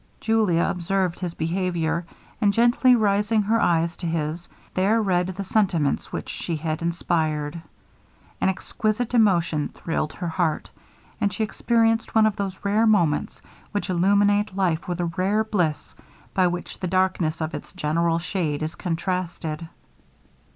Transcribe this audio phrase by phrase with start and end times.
[0.19, 2.07] Julia observed his behaviour,
[2.41, 7.61] and gently raising her eyes to his, there read the sentiments which she had inspired.
[8.41, 10.71] An exquisite emotion thrilled her heart,
[11.21, 13.43] and she experienced one of those rare moments
[13.73, 15.93] which illuminate life with a ray of bliss,
[16.33, 19.69] by which the darkness of its general shade is contrasted.